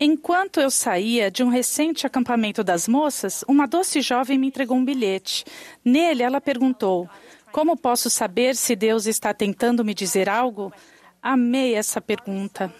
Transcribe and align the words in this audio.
Enquanto 0.00 0.60
eu 0.60 0.70
saía 0.70 1.30
de 1.30 1.42
um 1.42 1.48
recente 1.48 2.06
acampamento 2.06 2.62
das 2.62 2.88
moças, 2.88 3.44
uma 3.48 3.66
doce 3.66 4.00
jovem 4.00 4.38
me 4.38 4.46
entregou 4.46 4.76
um 4.76 4.84
bilhete. 4.84 5.44
Nele, 5.84 6.22
ela 6.22 6.40
perguntou: 6.40 7.08
Como 7.52 7.76
posso 7.76 8.08
saber 8.10 8.56
se 8.56 8.74
Deus 8.76 9.06
está 9.06 9.32
tentando 9.34 9.84
me 9.84 9.94
dizer 9.94 10.28
algo? 10.28 10.72
Amei 11.22 11.74
essa 11.74 12.00
pergunta. 12.00 12.72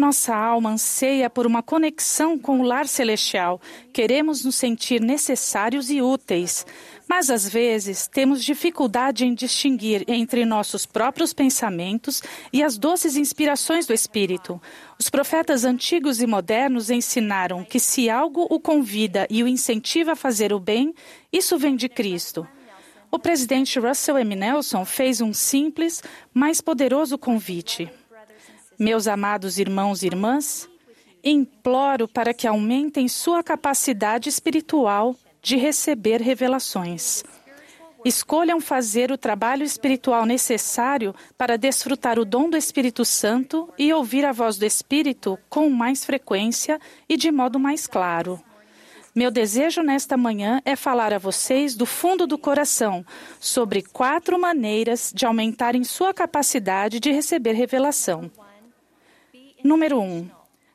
Nossa 0.00 0.34
alma 0.34 0.70
anseia 0.70 1.28
por 1.28 1.46
uma 1.46 1.62
conexão 1.62 2.38
com 2.38 2.60
o 2.60 2.62
lar 2.62 2.88
celestial. 2.88 3.60
Queremos 3.92 4.42
nos 4.46 4.54
sentir 4.54 4.98
necessários 4.98 5.90
e 5.90 6.00
úteis. 6.00 6.64
Mas 7.06 7.28
às 7.28 7.46
vezes 7.46 8.06
temos 8.06 8.42
dificuldade 8.42 9.26
em 9.26 9.34
distinguir 9.34 10.02
entre 10.08 10.46
nossos 10.46 10.86
próprios 10.86 11.34
pensamentos 11.34 12.22
e 12.50 12.62
as 12.62 12.78
doces 12.78 13.14
inspirações 13.14 13.84
do 13.84 13.92
Espírito. 13.92 14.58
Os 14.98 15.10
profetas 15.10 15.66
antigos 15.66 16.22
e 16.22 16.26
modernos 16.26 16.88
ensinaram 16.88 17.62
que 17.62 17.78
se 17.78 18.08
algo 18.08 18.46
o 18.48 18.58
convida 18.58 19.26
e 19.28 19.42
o 19.42 19.48
incentiva 19.48 20.12
a 20.12 20.16
fazer 20.16 20.50
o 20.50 20.58
bem, 20.58 20.94
isso 21.30 21.58
vem 21.58 21.76
de 21.76 21.90
Cristo. 21.90 22.48
O 23.10 23.18
presidente 23.18 23.78
Russell 23.78 24.16
M. 24.16 24.34
Nelson 24.34 24.82
fez 24.86 25.20
um 25.20 25.34
simples, 25.34 26.02
mas 26.32 26.62
poderoso 26.62 27.18
convite. 27.18 27.99
Meus 28.80 29.06
amados 29.06 29.58
irmãos 29.58 30.02
e 30.02 30.06
irmãs, 30.06 30.66
imploro 31.22 32.08
para 32.08 32.32
que 32.32 32.46
aumentem 32.46 33.08
sua 33.08 33.42
capacidade 33.42 34.30
espiritual 34.30 35.14
de 35.42 35.56
receber 35.56 36.22
revelações. 36.22 37.22
Escolham 38.06 38.58
fazer 38.58 39.12
o 39.12 39.18
trabalho 39.18 39.64
espiritual 39.64 40.24
necessário 40.24 41.14
para 41.36 41.58
desfrutar 41.58 42.18
o 42.18 42.24
dom 42.24 42.48
do 42.48 42.56
Espírito 42.56 43.04
Santo 43.04 43.68
e 43.78 43.92
ouvir 43.92 44.24
a 44.24 44.32
voz 44.32 44.56
do 44.56 44.64
Espírito 44.64 45.38
com 45.50 45.68
mais 45.68 46.02
frequência 46.02 46.80
e 47.06 47.18
de 47.18 47.30
modo 47.30 47.60
mais 47.60 47.86
claro. 47.86 48.42
Meu 49.14 49.30
desejo 49.30 49.82
nesta 49.82 50.16
manhã 50.16 50.62
é 50.64 50.74
falar 50.74 51.12
a 51.12 51.18
vocês 51.18 51.74
do 51.74 51.84
fundo 51.84 52.26
do 52.26 52.38
coração 52.38 53.04
sobre 53.38 53.82
quatro 53.82 54.40
maneiras 54.40 55.12
de 55.14 55.26
aumentarem 55.26 55.84
sua 55.84 56.14
capacidade 56.14 56.98
de 56.98 57.12
receber 57.12 57.52
revelação. 57.52 58.30
Número 59.62 59.98
1. 60.00 60.02
Um, 60.02 60.30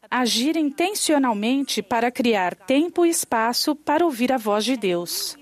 agir 0.10 0.56
intencionalmente 0.56 1.82
para 1.82 2.12
criar 2.12 2.56
tempo 2.56 3.06
e 3.06 3.10
espaço 3.10 3.76
para 3.76 4.06
ouvir 4.06 4.32
a 4.32 4.38
voz 4.38 4.64
de 4.64 4.78
Deus. 4.78 5.38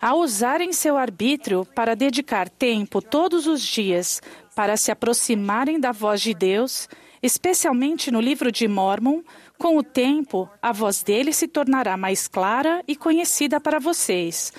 Ao 0.00 0.20
usarem 0.20 0.72
seu 0.72 0.96
arbítrio 0.96 1.66
para 1.74 1.96
dedicar 1.96 2.48
tempo 2.48 3.02
todos 3.02 3.46
os 3.46 3.60
dias 3.60 4.22
para 4.54 4.76
se 4.76 4.90
aproximarem 4.90 5.80
da 5.80 5.90
voz 5.90 6.20
de 6.20 6.32
Deus, 6.32 6.88
especialmente 7.20 8.10
no 8.10 8.20
livro 8.20 8.52
de 8.52 8.68
Mormon, 8.68 9.22
com 9.58 9.76
o 9.76 9.82
tempo, 9.82 10.48
a 10.62 10.72
voz 10.72 11.02
dele 11.02 11.32
se 11.32 11.48
tornará 11.48 11.96
mais 11.96 12.28
clara 12.28 12.82
e 12.86 12.94
conhecida 12.94 13.60
para 13.60 13.80
vocês. 13.80 14.52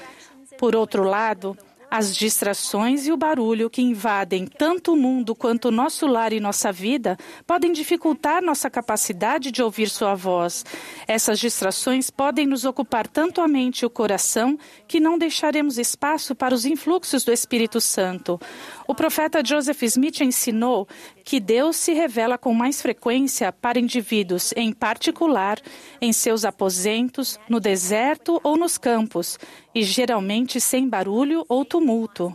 Por 0.57 0.75
outro 0.75 1.03
lado, 1.03 1.57
as 1.89 2.15
distrações 2.15 3.07
e 3.07 3.11
o 3.11 3.17
barulho 3.17 3.69
que 3.69 3.81
invadem 3.81 4.45
tanto 4.45 4.93
o 4.93 4.95
mundo 4.95 5.33
quanto 5.33 5.69
o 5.69 5.71
nosso 5.71 6.05
lar 6.05 6.31
e 6.31 6.39
nossa 6.39 6.71
vida 6.71 7.17
podem 7.47 7.71
dificultar 7.71 8.41
nossa 8.41 8.69
capacidade 8.69 9.51
de 9.51 9.61
ouvir 9.61 9.89
Sua 9.89 10.15
voz. 10.15 10.65
Essas 11.07 11.39
distrações 11.39 12.09
podem 12.09 12.45
nos 12.45 12.65
ocupar 12.65 13.07
tanto 13.07 13.41
a 13.41 13.47
mente 13.47 13.81
e 13.81 13.85
o 13.85 13.89
coração 13.89 14.57
que 14.87 14.99
não 14.99 15.17
deixaremos 15.17 15.77
espaço 15.77 16.35
para 16.35 16.53
os 16.53 16.65
influxos 16.65 17.23
do 17.23 17.31
Espírito 17.31 17.81
Santo. 17.81 18.39
O 18.87 18.93
profeta 18.93 19.43
Joseph 19.43 19.83
Smith 19.83 20.21
ensinou 20.21 20.87
que 21.23 21.39
Deus 21.39 21.75
se 21.75 21.93
revela 21.93 22.37
com 22.37 22.53
mais 22.53 22.81
frequência 22.81 23.51
para 23.51 23.79
indivíduos 23.79 24.51
em 24.55 24.73
particular, 24.73 25.59
em 26.01 26.11
seus 26.11 26.43
aposentos, 26.43 27.39
no 27.47 27.59
deserto 27.59 28.39
ou 28.43 28.57
nos 28.57 28.79
campos, 28.79 29.37
e 29.73 29.83
geralmente 29.83 30.59
sem 30.59 30.87
barulho 30.87 31.45
ou 31.47 31.63
tumulto. 31.63 32.33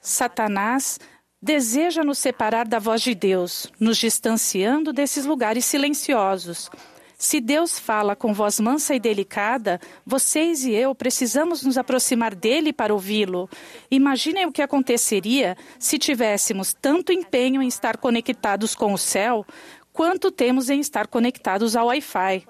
Satanás 0.00 0.98
deseja 1.40 2.02
nos 2.02 2.18
separar 2.18 2.66
da 2.66 2.78
voz 2.78 3.02
de 3.02 3.14
Deus, 3.14 3.70
nos 3.78 3.98
distanciando 3.98 4.92
desses 4.92 5.26
lugares 5.26 5.64
silenciosos. 5.64 6.70
Se 7.18 7.40
Deus 7.40 7.78
fala 7.78 8.14
com 8.14 8.34
voz 8.34 8.60
mansa 8.60 8.94
e 8.94 9.00
delicada, 9.00 9.80
vocês 10.04 10.64
e 10.64 10.72
eu 10.72 10.94
precisamos 10.94 11.62
nos 11.62 11.78
aproximar 11.78 12.34
dele 12.34 12.74
para 12.74 12.92
ouvi-lo. 12.92 13.48
Imaginem 13.90 14.44
o 14.44 14.52
que 14.52 14.60
aconteceria 14.60 15.56
se 15.78 15.98
tivéssemos 15.98 16.74
tanto 16.74 17.12
empenho 17.12 17.62
em 17.62 17.68
estar 17.68 17.96
conectados 17.96 18.74
com 18.74 18.92
o 18.92 18.98
céu, 18.98 19.46
quanto 19.94 20.30
temos 20.30 20.68
em 20.68 20.78
estar 20.78 21.06
conectados 21.06 21.74
ao 21.74 21.86
Wi-Fi. 21.86 22.46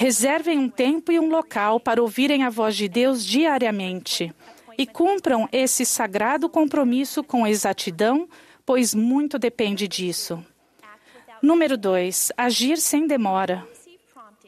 Reservem 0.00 0.58
um 0.58 0.70
tempo 0.70 1.12
e 1.12 1.20
um 1.20 1.28
local 1.28 1.78
para 1.78 2.00
ouvirem 2.00 2.42
a 2.42 2.48
voz 2.48 2.74
de 2.74 2.88
Deus 2.88 3.22
diariamente. 3.22 4.34
E 4.78 4.86
cumpram 4.86 5.46
esse 5.52 5.84
sagrado 5.84 6.48
compromisso 6.48 7.22
com 7.22 7.46
exatidão, 7.46 8.26
pois 8.64 8.94
muito 8.94 9.38
depende 9.38 9.86
disso. 9.86 10.42
Número 11.42 11.76
2. 11.76 12.32
Agir 12.34 12.78
sem 12.78 13.06
demora. 13.06 13.68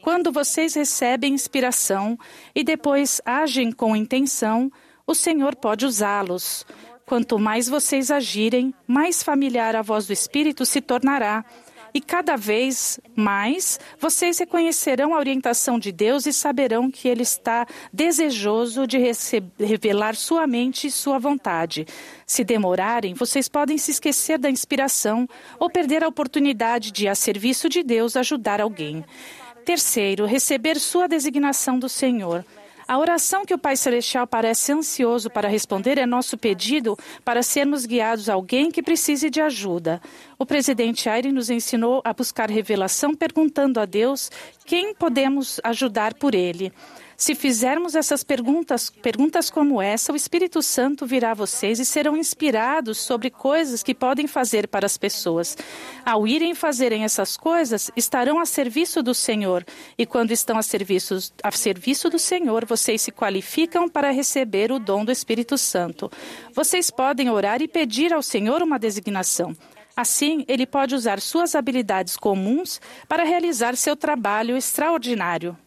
Quando 0.01 0.31
vocês 0.31 0.73
recebem 0.73 1.35
inspiração 1.35 2.17
e 2.55 2.63
depois 2.63 3.21
agem 3.23 3.71
com 3.71 3.95
intenção, 3.95 4.71
o 5.05 5.13
Senhor 5.13 5.55
pode 5.55 5.85
usá-los. 5.85 6.65
Quanto 7.05 7.37
mais 7.37 7.69
vocês 7.69 8.09
agirem, 8.09 8.73
mais 8.87 9.21
familiar 9.21 9.75
a 9.75 9.83
voz 9.83 10.07
do 10.07 10.13
Espírito 10.13 10.65
se 10.65 10.81
tornará 10.81 11.45
e 11.93 12.01
cada 12.01 12.35
vez 12.35 12.99
mais 13.15 13.79
vocês 13.99 14.39
reconhecerão 14.39 15.13
a 15.13 15.19
orientação 15.19 15.77
de 15.77 15.91
Deus 15.91 16.25
e 16.25 16.33
saberão 16.33 16.89
que 16.89 17.07
Ele 17.07 17.21
está 17.21 17.67
desejoso 17.91 18.87
de 18.87 18.97
revelar 19.59 20.15
sua 20.15 20.47
mente 20.47 20.87
e 20.87 20.91
sua 20.91 21.19
vontade. 21.19 21.85
Se 22.25 22.43
demorarem, 22.43 23.13
vocês 23.13 23.47
podem 23.47 23.77
se 23.77 23.91
esquecer 23.91 24.39
da 24.39 24.49
inspiração 24.49 25.27
ou 25.59 25.69
perder 25.69 26.03
a 26.03 26.07
oportunidade 26.07 26.91
de, 26.91 27.07
a 27.07 27.15
serviço 27.15 27.69
de 27.69 27.83
Deus, 27.83 28.17
ajudar 28.17 28.59
alguém. 28.59 29.05
Terceiro, 29.63 30.25
receber 30.25 30.79
sua 30.79 31.07
designação 31.07 31.77
do 31.77 31.87
Senhor. 31.87 32.43
A 32.87 32.97
oração 32.97 33.45
que 33.45 33.53
o 33.53 33.57
Pai 33.57 33.77
Celestial 33.77 34.27
parece 34.27 34.71
ansioso 34.71 35.29
para 35.29 35.47
responder 35.47 35.97
é 35.97 36.05
nosso 36.05 36.37
pedido 36.37 36.97
para 37.23 37.41
sermos 37.41 37.85
guiados 37.85 38.27
a 38.29 38.33
alguém 38.33 38.69
que 38.69 38.83
precise 38.83 39.29
de 39.29 39.41
ajuda. 39.41 40.01
O 40.37 40.45
presidente 40.45 41.07
Aire 41.07 41.31
nos 41.31 41.49
ensinou 41.49 42.01
a 42.03 42.13
buscar 42.13 42.49
revelação 42.49 43.15
perguntando 43.15 43.79
a 43.79 43.85
Deus 43.85 44.29
quem 44.65 44.93
podemos 44.93 45.61
ajudar 45.63 46.13
por 46.13 46.35
ele. 46.35 46.73
Se 47.23 47.35
fizermos 47.35 47.95
essas 47.95 48.21
perguntas, 48.21 48.89
perguntas 48.89 49.49
como 49.49 49.81
essa, 49.81 50.11
o 50.11 50.15
Espírito 50.17 50.61
Santo 50.61 51.05
virá 51.05 51.31
a 51.31 51.33
vocês 51.33 51.79
e 51.79 51.85
serão 51.85 52.17
inspirados 52.17 52.97
sobre 52.97 53.29
coisas 53.29 53.81
que 53.81 53.95
podem 53.95 54.27
fazer 54.27 54.67
para 54.67 54.85
as 54.85 54.97
pessoas. 54.97 55.57
Ao 56.05 56.27
irem 56.27 56.53
fazerem 56.53 57.05
essas 57.05 57.37
coisas, 57.37 57.89
estarão 57.95 58.41
a 58.41 58.45
serviço 58.45 59.01
do 59.01 59.13
Senhor. 59.13 59.65
E 59.97 60.05
quando 60.05 60.31
estão 60.31 60.57
a 60.57 60.61
serviço, 60.61 61.17
a 61.41 61.49
serviço 61.49 62.09
do 62.09 62.19
Senhor, 62.19 62.65
vocês 62.65 63.01
se 63.01 63.11
qualificam 63.13 63.87
para 63.87 64.11
receber 64.11 64.69
o 64.69 64.77
dom 64.77 65.05
do 65.05 65.11
Espírito 65.13 65.57
Santo. 65.57 66.11
Vocês 66.53 66.91
podem 66.91 67.29
orar 67.29 67.61
e 67.61 67.69
pedir 67.69 68.11
ao 68.11 68.21
Senhor 68.21 68.61
uma 68.61 68.77
designação. 68.77 69.55
Assim, 69.95 70.43
ele 70.45 70.65
pode 70.65 70.93
usar 70.93 71.21
suas 71.21 71.55
habilidades 71.55 72.17
comuns 72.17 72.81
para 73.07 73.23
realizar 73.23 73.77
seu 73.77 73.95
trabalho 73.95 74.57
extraordinário. 74.57 75.57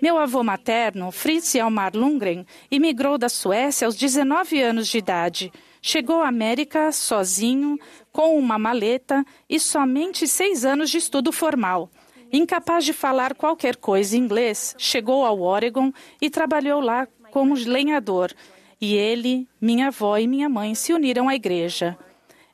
Meu 0.00 0.16
avô 0.16 0.42
materno, 0.42 1.10
Fritz 1.10 1.54
Elmar 1.54 1.94
Lundgren, 1.94 2.46
imigrou 2.70 3.18
da 3.18 3.28
Suécia 3.28 3.84
aos 3.84 3.94
19 3.94 4.58
anos 4.62 4.88
de 4.88 4.96
idade. 4.96 5.52
Chegou 5.82 6.22
à 6.22 6.28
América 6.28 6.90
sozinho, 6.90 7.78
com 8.10 8.38
uma 8.38 8.58
maleta 8.58 9.22
e 9.46 9.60
somente 9.60 10.26
seis 10.26 10.64
anos 10.64 10.88
de 10.88 10.96
estudo 10.96 11.30
formal. 11.30 11.90
Incapaz 12.32 12.86
de 12.86 12.94
falar 12.94 13.34
qualquer 13.34 13.76
coisa 13.76 14.16
em 14.16 14.20
inglês, 14.20 14.74
chegou 14.78 15.26
ao 15.26 15.42
Oregon 15.42 15.92
e 16.18 16.30
trabalhou 16.30 16.80
lá 16.80 17.06
como 17.30 17.54
lenhador. 17.54 18.32
E 18.80 18.94
ele, 18.94 19.46
minha 19.60 19.88
avó 19.88 20.16
e 20.16 20.26
minha 20.26 20.48
mãe 20.48 20.74
se 20.74 20.94
uniram 20.94 21.28
à 21.28 21.34
igreja. 21.34 21.98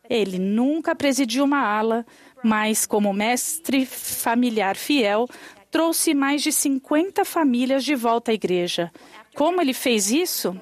Ele 0.09 0.39
nunca 0.39 0.95
presidiu 0.95 1.45
uma 1.45 1.61
ala, 1.61 2.05
mas, 2.43 2.87
como 2.87 3.13
mestre 3.13 3.85
familiar 3.87 4.77
fiel, 4.77 5.29
trouxe 5.71 6.15
mais 6.15 6.43
de 6.43 6.53
50 6.53 7.25
famílias 7.25 7.85
de 7.85 7.95
volta 7.95 8.31
à 8.31 8.35
igreja. 8.35 8.91
Como 9.35 9.61
ele 9.61 9.75
fez 9.75 10.11
isso? 10.11 10.59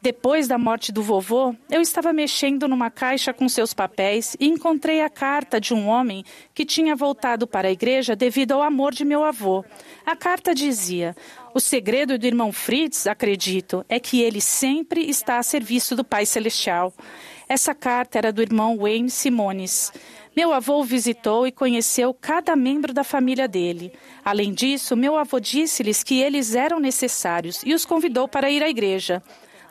Depois 0.00 0.46
da 0.46 0.56
morte 0.56 0.92
do 0.92 1.02
vovô, 1.02 1.54
eu 1.70 1.80
estava 1.80 2.12
mexendo 2.12 2.68
numa 2.68 2.90
caixa 2.90 3.32
com 3.32 3.48
seus 3.48 3.74
papéis 3.74 4.36
e 4.38 4.46
encontrei 4.46 5.00
a 5.00 5.10
carta 5.10 5.60
de 5.60 5.74
um 5.74 5.88
homem 5.88 6.24
que 6.54 6.64
tinha 6.64 6.94
voltado 6.94 7.46
para 7.46 7.68
a 7.68 7.72
igreja 7.72 8.14
devido 8.14 8.52
ao 8.52 8.62
amor 8.62 8.94
de 8.94 9.04
meu 9.04 9.24
avô. 9.24 9.64
A 10.04 10.14
carta 10.14 10.54
dizia: 10.54 11.16
O 11.54 11.58
segredo 11.58 12.18
do 12.18 12.26
irmão 12.26 12.52
Fritz, 12.52 13.06
acredito, 13.06 13.84
é 13.88 13.98
que 13.98 14.20
ele 14.20 14.40
sempre 14.40 15.08
está 15.08 15.38
a 15.38 15.42
serviço 15.42 15.96
do 15.96 16.04
Pai 16.04 16.24
Celestial. 16.24 16.92
Essa 17.48 17.74
carta 17.74 18.18
era 18.18 18.32
do 18.32 18.42
irmão 18.42 18.76
Wayne 18.76 19.08
Simones. 19.08 19.92
Meu 20.36 20.52
avô 20.52 20.82
visitou 20.82 21.46
e 21.46 21.52
conheceu 21.52 22.12
cada 22.12 22.56
membro 22.56 22.92
da 22.92 23.04
família 23.04 23.46
dele. 23.46 23.92
Além 24.24 24.52
disso, 24.52 24.96
meu 24.96 25.16
avô 25.16 25.38
disse-lhes 25.38 26.02
que 26.02 26.20
eles 26.20 26.54
eram 26.54 26.80
necessários 26.80 27.62
e 27.64 27.72
os 27.72 27.84
convidou 27.84 28.26
para 28.26 28.50
ir 28.50 28.62
à 28.62 28.68
igreja. 28.68 29.22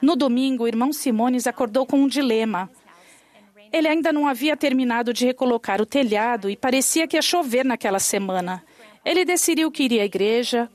No 0.02 0.16
domingo, 0.16 0.64
o 0.64 0.68
irmão 0.68 0.94
Simones 0.94 1.48
acordou 1.48 1.86
com 1.86 1.98
um 1.98 2.08
dilema. 2.08 2.70
Ele 3.74 3.90
ainda 3.90 4.14
não 4.14 4.26
havia 4.26 4.56
terminado 4.56 5.14
de 5.14 5.26
recolocar 5.26 5.82
o 5.82 5.86
telhado 5.86 6.50
e 6.50 6.56
parecia 6.56 7.08
que 7.08 7.18
ia 7.18 7.22
chover 7.22 7.66
naquela 7.66 8.00
semana. 8.00 8.64
Ele 9.04 9.26
decidiu 9.26 9.70
que 9.70 9.84
iria 9.84 10.02
à 10.02 10.06
igreja, 10.06 10.70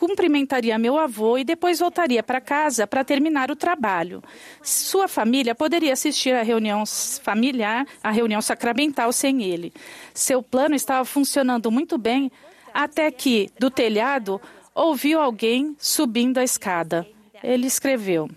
cumprimentaria 0.00 0.78
meu 0.78 0.98
avô 0.98 1.36
e 1.36 1.44
depois 1.44 1.78
voltaria 1.78 2.22
para 2.22 2.40
casa 2.40 2.86
para 2.86 3.04
terminar 3.04 3.50
o 3.50 3.54
trabalho. 3.54 4.24
Sua 4.62 5.06
família 5.06 5.54
poderia 5.54 5.92
assistir 5.92 6.34
à 6.34 6.42
reunião 6.42 6.84
familiar, 6.86 7.86
à 8.02 8.10
reunião 8.10 8.40
sacramental 8.40 9.12
sem 9.12 9.42
ele. 9.42 9.74
Seu 10.14 10.42
plano 10.42 10.74
estava 10.74 11.04
funcionando 11.04 11.70
muito 11.70 11.98
bem 11.98 12.32
até 12.72 13.10
que, 13.10 13.50
do 13.58 13.70
telhado, 13.70 14.40
ouviu 14.74 15.20
alguém 15.20 15.76
subindo 15.78 16.38
a 16.38 16.44
escada. 16.44 17.06
Ele 17.42 17.66
escreveu. 17.66 18.30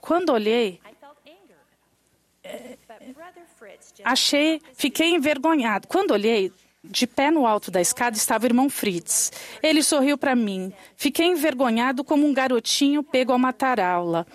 Quando 0.00 0.30
olhei, 0.30 0.80
achei, 4.04 4.60
fiquei 4.74 5.14
envergonhado. 5.14 5.86
Quando 5.86 6.12
olhei, 6.12 6.52
de 6.82 7.06
pé 7.06 7.30
no 7.30 7.46
alto 7.46 7.70
da 7.70 7.80
escada 7.80 8.16
estava 8.16 8.44
o 8.44 8.48
irmão 8.48 8.70
Fritz. 8.70 9.30
Ele 9.62 9.82
sorriu 9.82 10.16
para 10.16 10.34
mim. 10.34 10.72
Fiquei 10.96 11.26
envergonhado 11.26 12.02
como 12.02 12.26
um 12.26 12.32
garotinho 12.32 13.02
pego 13.02 13.32
a 13.32 13.38
matar 13.38 13.78
aula. 13.78 14.26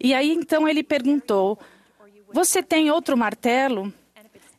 E 0.00 0.12
aí 0.12 0.32
então 0.32 0.68
ele 0.68 0.82
perguntou: 0.82 1.58
Você 2.32 2.62
tem 2.62 2.90
outro 2.90 3.16
martelo? 3.16 3.92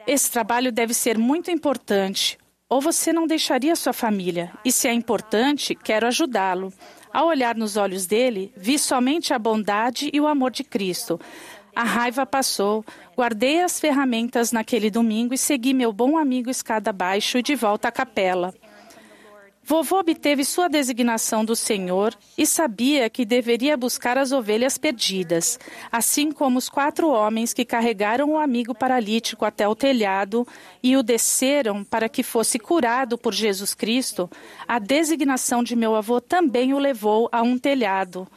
Esse 0.05 0.31
trabalho 0.31 0.71
deve 0.71 0.93
ser 0.93 1.17
muito 1.17 1.51
importante. 1.51 2.37
Ou 2.69 2.81
você 2.81 3.13
não 3.13 3.27
deixaria 3.27 3.75
sua 3.75 3.93
família? 3.93 4.51
E 4.63 4.71
se 4.71 4.87
é 4.87 4.93
importante, 4.93 5.75
quero 5.75 6.07
ajudá-lo. 6.07 6.73
Ao 7.13 7.27
olhar 7.27 7.55
nos 7.55 7.77
olhos 7.77 8.05
dele, 8.05 8.51
vi 8.55 8.77
somente 8.77 9.33
a 9.33 9.39
bondade 9.39 10.09
e 10.13 10.19
o 10.19 10.27
amor 10.27 10.51
de 10.51 10.63
Cristo. 10.63 11.19
A 11.77 11.83
raiva 11.83 12.25
passou. 12.25 12.83
Guardei 13.15 13.61
as 13.61 13.79
ferramentas 13.79 14.51
naquele 14.51 14.89
domingo 14.89 15.35
e 15.35 15.37
segui 15.37 15.75
meu 15.75 15.93
bom 15.93 16.17
amigo 16.17 16.49
escada 16.49 16.89
abaixo 16.89 17.37
e 17.37 17.43
de 17.43 17.53
volta 17.53 17.87
à 17.87 17.91
capela. 17.91 18.51
Vovô 19.63 19.99
obteve 19.99 20.43
sua 20.43 20.67
designação 20.67 21.45
do 21.45 21.55
Senhor 21.55 22.15
e 22.35 22.47
sabia 22.47 23.07
que 23.11 23.23
deveria 23.23 23.77
buscar 23.77 24.17
as 24.17 24.31
ovelhas 24.31 24.75
perdidas, 24.75 25.59
assim 25.91 26.31
como 26.31 26.57
os 26.57 26.67
quatro 26.67 27.09
homens 27.09 27.53
que 27.53 27.63
carregaram 27.63 28.31
o 28.31 28.39
amigo 28.39 28.73
paralítico 28.73 29.45
até 29.45 29.67
o 29.67 29.75
telhado 29.75 30.47
e 30.81 30.97
o 30.97 31.03
desceram 31.03 31.83
para 31.83 32.09
que 32.09 32.23
fosse 32.23 32.57
curado 32.57 33.19
por 33.19 33.35
Jesus 33.35 33.75
Cristo. 33.75 34.27
A 34.67 34.79
designação 34.79 35.61
de 35.61 35.75
meu 35.75 35.93
avô 35.93 36.19
também 36.19 36.73
o 36.73 36.79
levou 36.79 37.29
a 37.31 37.43
um 37.43 37.55
telhado 37.55 38.27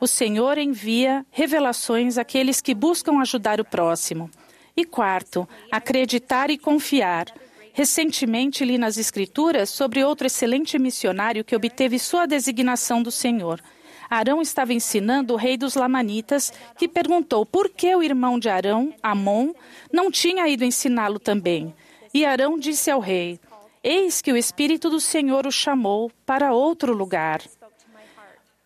o 0.00 0.06
Senhor 0.06 0.58
envia 0.58 1.26
revelações 1.30 2.18
àqueles 2.18 2.60
que 2.60 2.74
buscam 2.74 3.20
ajudar 3.20 3.60
o 3.60 3.64
próximo. 3.64 4.30
E 4.76 4.84
quarto, 4.84 5.48
acreditar 5.70 6.50
e 6.50 6.58
confiar. 6.58 7.26
Recentemente 7.72 8.64
li 8.64 8.78
nas 8.78 8.96
Escrituras 8.96 9.70
sobre 9.70 10.04
outro 10.04 10.26
excelente 10.26 10.78
missionário 10.78 11.44
que 11.44 11.56
obteve 11.56 11.98
sua 11.98 12.26
designação 12.26 13.02
do 13.02 13.10
Senhor. 13.10 13.60
Arão 14.08 14.40
estava 14.40 14.72
ensinando 14.72 15.34
o 15.34 15.36
rei 15.36 15.56
dos 15.56 15.74
Lamanitas, 15.74 16.52
que 16.78 16.88
perguntou 16.88 17.44
por 17.44 17.68
que 17.68 17.94
o 17.94 18.02
irmão 18.02 18.38
de 18.38 18.48
Arão, 18.48 18.94
Amon, 19.02 19.52
não 19.92 20.10
tinha 20.10 20.48
ido 20.48 20.64
ensiná-lo 20.64 21.18
também. 21.18 21.74
E 22.14 22.24
Arão 22.24 22.58
disse 22.58 22.90
ao 22.90 23.00
rei: 23.00 23.38
Eis 23.82 24.22
que 24.22 24.32
o 24.32 24.36
Espírito 24.36 24.88
do 24.88 25.00
Senhor 25.00 25.46
o 25.46 25.52
chamou 25.52 26.10
para 26.24 26.52
outro 26.52 26.94
lugar. 26.94 27.42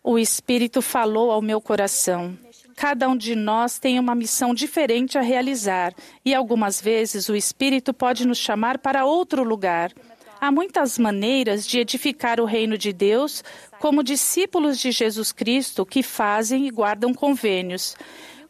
O 0.05 0.19
Espírito 0.19 0.81
falou 0.81 1.31
ao 1.31 1.41
meu 1.41 1.61
coração. 1.61 2.37
Cada 2.75 3.07
um 3.07 3.15
de 3.15 3.35
nós 3.35 3.79
tem 3.79 3.97
uma 3.97 4.13
missão 4.13 4.53
diferente 4.53 5.17
a 5.17 5.21
realizar 5.21 5.93
e 6.25 6.35
algumas 6.35 6.81
vezes 6.81 7.29
o 7.29 7.35
Espírito 7.35 7.93
pode 7.93 8.27
nos 8.27 8.37
chamar 8.37 8.79
para 8.79 9.05
outro 9.05 9.45
lugar. 9.45 9.93
Há 10.41 10.51
muitas 10.51 10.99
maneiras 10.99 11.65
de 11.65 11.79
edificar 11.79 12.41
o 12.41 12.45
reino 12.45 12.77
de 12.77 12.91
Deus 12.91 13.45
como 13.79 14.03
discípulos 14.03 14.77
de 14.77 14.91
Jesus 14.91 15.31
Cristo 15.31 15.85
que 15.85 16.03
fazem 16.03 16.67
e 16.67 16.69
guardam 16.69 17.13
convênios. 17.13 17.95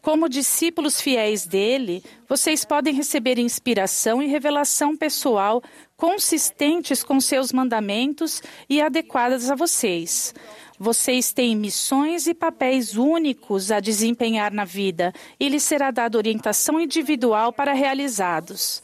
Como 0.03 0.27
discípulos 0.27 0.99
fiéis 0.99 1.47
dele, 1.47 2.03
vocês 2.27 2.65
podem 2.65 2.93
receber 2.93 3.39
inspiração 3.39 4.21
e 4.21 4.27
revelação 4.27 4.97
pessoal 4.97 5.63
consistentes 5.95 7.01
com 7.01 7.21
seus 7.21 7.53
mandamentos 7.53 8.43
e 8.69 8.81
adequadas 8.81 9.49
a 9.49 9.55
vocês. 9.55 10.35
Vocês 10.77 11.31
têm 11.31 11.55
missões 11.55 12.27
e 12.27 12.33
papéis 12.33 12.97
únicos 12.97 13.71
a 13.71 13.79
desempenhar 13.79 14.51
na 14.51 14.65
vida 14.65 15.13
e 15.39 15.47
lhes 15.47 15.63
será 15.63 15.89
dada 15.89 16.17
orientação 16.17 16.81
individual 16.81 17.53
para 17.53 17.71
realizados. 17.71 18.83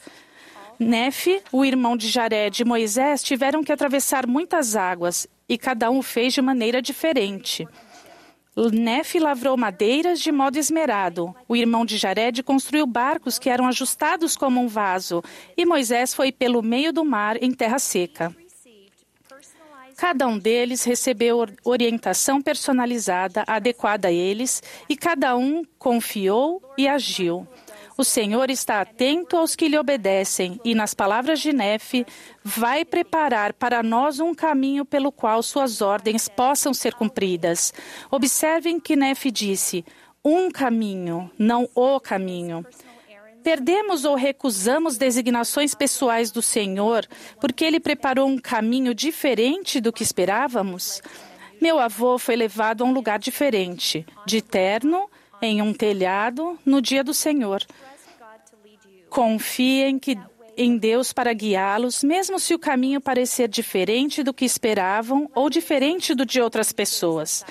Nefe, 0.78 1.42
o 1.52 1.66
irmão 1.66 1.98
de 1.98 2.08
Jared 2.08 2.62
e 2.62 2.64
Moisés 2.64 3.22
tiveram 3.22 3.62
que 3.62 3.70
atravessar 3.70 4.26
muitas 4.26 4.74
águas 4.74 5.28
e 5.46 5.58
cada 5.58 5.90
um 5.90 6.00
fez 6.00 6.32
de 6.32 6.40
maneira 6.40 6.80
diferente. 6.80 7.68
Nefe 8.56 9.18
lavrou 9.18 9.56
madeiras 9.56 10.20
de 10.20 10.32
modo 10.32 10.58
esmerado. 10.58 11.34
O 11.48 11.56
irmão 11.56 11.84
de 11.84 11.96
Jared 11.96 12.42
construiu 12.42 12.86
barcos 12.86 13.38
que 13.38 13.48
eram 13.48 13.66
ajustados 13.66 14.36
como 14.36 14.60
um 14.60 14.68
vaso. 14.68 15.22
E 15.56 15.64
Moisés 15.64 16.12
foi 16.12 16.32
pelo 16.32 16.62
meio 16.62 16.92
do 16.92 17.04
mar 17.04 17.42
em 17.42 17.52
terra 17.52 17.78
seca. 17.78 18.34
Cada 19.96 20.26
um 20.26 20.38
deles 20.38 20.82
recebeu 20.82 21.46
orientação 21.62 22.40
personalizada, 22.40 23.44
adequada 23.46 24.08
a 24.08 24.12
eles, 24.12 24.62
e 24.88 24.96
cada 24.96 25.36
um 25.36 25.62
confiou 25.78 26.62
e 26.76 26.88
agiu. 26.88 27.46
O 28.00 28.04
Senhor 28.04 28.48
está 28.48 28.80
atento 28.80 29.36
aos 29.36 29.54
que 29.54 29.68
lhe 29.68 29.76
obedecem 29.76 30.58
e, 30.64 30.74
nas 30.74 30.94
palavras 30.94 31.38
de 31.38 31.52
Nefe, 31.52 32.06
vai 32.42 32.82
preparar 32.82 33.52
para 33.52 33.82
nós 33.82 34.20
um 34.20 34.34
caminho 34.34 34.86
pelo 34.86 35.12
qual 35.12 35.42
suas 35.42 35.82
ordens 35.82 36.26
possam 36.26 36.72
ser 36.72 36.94
cumpridas. 36.94 37.74
Observem 38.10 38.80
que 38.80 38.96
Nefe 38.96 39.30
disse: 39.30 39.84
um 40.24 40.50
caminho, 40.50 41.30
não 41.38 41.68
o 41.74 42.00
caminho. 42.00 42.64
Perdemos 43.42 44.06
ou 44.06 44.14
recusamos 44.14 44.96
designações 44.96 45.74
pessoais 45.74 46.30
do 46.30 46.40
Senhor 46.40 47.06
porque 47.38 47.66
Ele 47.66 47.78
preparou 47.78 48.26
um 48.26 48.38
caminho 48.38 48.94
diferente 48.94 49.78
do 49.78 49.92
que 49.92 50.02
esperávamos? 50.02 51.02
Meu 51.60 51.78
avô 51.78 52.18
foi 52.18 52.34
levado 52.34 52.82
a 52.82 52.86
um 52.86 52.94
lugar 52.94 53.18
diferente, 53.18 54.06
de 54.24 54.40
terno, 54.40 55.06
em 55.42 55.60
um 55.60 55.74
telhado, 55.74 56.58
no 56.64 56.80
dia 56.80 57.04
do 57.04 57.12
Senhor. 57.12 57.62
Confiem 59.10 59.98
que 59.98 60.16
em 60.56 60.76
Deus 60.76 61.12
para 61.12 61.32
guiá-los, 61.32 62.04
mesmo 62.04 62.38
se 62.38 62.54
o 62.54 62.58
caminho 62.58 63.00
parecer 63.00 63.48
diferente 63.48 64.22
do 64.22 64.32
que 64.32 64.44
esperavam 64.44 65.30
ou 65.34 65.50
diferente 65.50 66.14
do 66.14 66.24
de 66.24 66.40
outras 66.40 66.72
pessoas. 66.72 67.44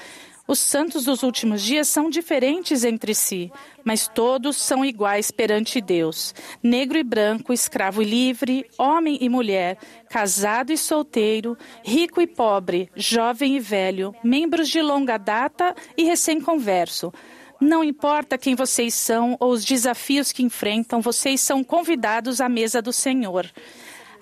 Os 0.49 0.57
santos 0.57 1.03
dos 1.03 1.21
últimos 1.21 1.61
dias 1.61 1.87
são 1.87 2.09
diferentes 2.09 2.83
entre 2.83 3.13
si, 3.13 3.51
mas 3.83 4.07
todos 4.07 4.57
são 4.57 4.83
iguais 4.83 5.29
perante 5.29 5.79
Deus: 5.79 6.33
negro 6.63 6.97
e 6.97 7.03
branco, 7.03 7.53
escravo 7.53 8.01
e 8.01 8.05
livre, 8.05 8.65
homem 8.75 9.19
e 9.21 9.29
mulher, 9.29 9.77
casado 10.09 10.71
e 10.71 10.77
solteiro, 10.77 11.55
rico 11.83 12.19
e 12.19 12.25
pobre, 12.25 12.89
jovem 12.95 13.57
e 13.57 13.59
velho, 13.59 14.11
membros 14.23 14.69
de 14.69 14.81
longa 14.81 15.17
data 15.17 15.75
e 15.95 16.03
recém-converso. 16.03 17.13
Não 17.59 17.83
importa 17.83 18.37
quem 18.37 18.55
vocês 18.55 18.93
são 18.93 19.35
ou 19.37 19.51
os 19.51 19.65
desafios 19.65 20.31
que 20.31 20.41
enfrentam, 20.41 21.01
vocês 21.01 21.41
são 21.41 21.61
convidados 21.61 22.39
à 22.39 22.47
mesa 22.47 22.81
do 22.81 22.93
Senhor. 22.93 23.51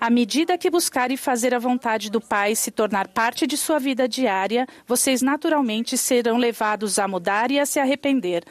À 0.00 0.10
medida 0.10 0.58
que 0.58 0.70
buscarem 0.70 1.16
fazer 1.16 1.54
a 1.54 1.58
vontade 1.58 2.10
do 2.10 2.20
Pai 2.20 2.56
se 2.56 2.70
tornar 2.70 3.08
parte 3.08 3.46
de 3.46 3.56
sua 3.56 3.78
vida 3.78 4.08
diária, 4.08 4.66
vocês 4.86 5.22
naturalmente 5.22 5.96
serão 5.96 6.36
levados 6.36 6.98
a 6.98 7.06
mudar 7.06 7.50
e 7.50 7.60
a 7.60 7.66
se 7.66 7.78
arrepender. 7.78 8.44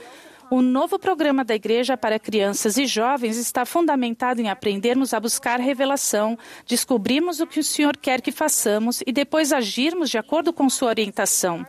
O 0.50 0.62
novo 0.62 0.98
programa 0.98 1.44
da 1.44 1.54
Igreja 1.54 1.98
para 1.98 2.18
Crianças 2.18 2.78
e 2.78 2.86
Jovens 2.86 3.36
está 3.36 3.66
fundamentado 3.66 4.40
em 4.40 4.50
aprendermos 4.50 5.14
a 5.14 5.20
buscar 5.20 5.60
revelação, 5.60 6.38
descobrirmos 6.66 7.42
o 7.42 7.48
que 7.48 7.60
o 7.60 7.64
Senhor 7.64 7.98
quer 7.98 8.22
que 8.22 8.32
façamos 8.32 9.04
e 9.06 9.12
depois 9.12 9.52
agirmos 9.52 10.10
de 10.10 10.18
acordo 10.18 10.54
com 10.54 10.70
sua 10.70 10.88
orientação. 10.88 11.66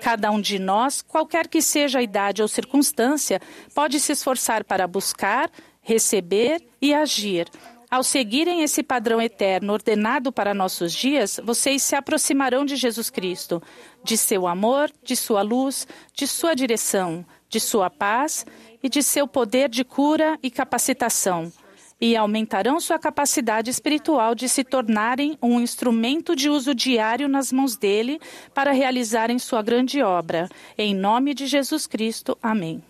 Cada 0.00 0.30
um 0.30 0.40
de 0.40 0.58
nós, 0.58 1.02
qualquer 1.02 1.46
que 1.46 1.60
seja 1.60 1.98
a 1.98 2.02
idade 2.02 2.42
ou 2.42 2.48
circunstância, 2.48 3.40
pode 3.74 4.00
se 4.00 4.12
esforçar 4.12 4.64
para 4.64 4.86
buscar, 4.86 5.50
receber 5.82 6.62
e 6.80 6.94
agir. 6.94 7.48
Ao 7.90 8.04
seguirem 8.04 8.62
esse 8.62 8.84
padrão 8.84 9.20
eterno 9.20 9.72
ordenado 9.72 10.30
para 10.30 10.54
nossos 10.54 10.92
dias, 10.92 11.40
vocês 11.42 11.82
se 11.82 11.96
aproximarão 11.96 12.64
de 12.64 12.76
Jesus 12.76 13.10
Cristo, 13.10 13.60
de 14.04 14.16
seu 14.16 14.46
amor, 14.46 14.90
de 15.02 15.16
sua 15.16 15.42
luz, 15.42 15.88
de 16.14 16.26
sua 16.26 16.54
direção, 16.54 17.26
de 17.48 17.58
sua 17.58 17.90
paz 17.90 18.46
e 18.80 18.88
de 18.88 19.02
seu 19.02 19.26
poder 19.26 19.68
de 19.68 19.84
cura 19.84 20.38
e 20.40 20.50
capacitação, 20.50 21.52
e 22.00 22.16
aumentarão 22.16 22.80
sua 22.80 22.98
capacidade 22.98 23.70
espiritual 23.70 24.34
de 24.34 24.48
se 24.48 24.64
tornarem 24.64 25.36
um 25.42 25.60
instrumento 25.60 26.34
de 26.34 26.48
uso 26.48 26.74
diário 26.74 27.28
nas 27.28 27.52
mãos 27.52 27.76
dele 27.76 28.18
para 28.54 28.72
realizarem 28.72 29.38
sua 29.38 29.62
grande 29.62 30.02
obra. 30.02 30.48
Em 30.78 30.94
nome 30.94 31.34
de 31.34 31.46
Jesus 31.46 31.86
Cristo. 31.86 32.38
Amém. 32.42 32.82